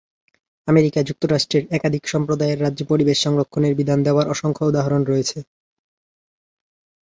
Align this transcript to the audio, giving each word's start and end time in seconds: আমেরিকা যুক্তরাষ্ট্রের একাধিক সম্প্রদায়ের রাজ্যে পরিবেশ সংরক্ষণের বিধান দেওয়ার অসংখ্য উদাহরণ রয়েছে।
আমেরিকা 0.67 0.99
যুক্তরাষ্ট্রের 1.03 1.63
একাধিক 1.77 2.03
সম্প্রদায়ের 2.07 2.61
রাজ্যে 2.61 2.85
পরিবেশ 2.85 3.17
সংরক্ষণের 3.21 3.73
বিধান 3.79 3.99
দেওয়ার 4.03 4.29
অসংখ্য 4.29 4.63
উদাহরণ 4.65 5.01
রয়েছে। 5.05 5.39